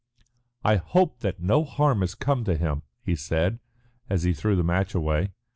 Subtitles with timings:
[0.63, 3.59] "I hope that no harm has come to him," he said,
[4.09, 5.29] as he threw the match away.